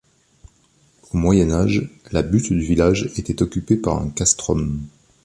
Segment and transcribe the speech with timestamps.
[1.13, 4.81] Au Moyen Âge, la butte du village était occupée par un castrum.